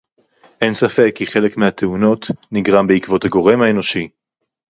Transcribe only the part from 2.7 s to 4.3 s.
בעקבות הגורם האנושי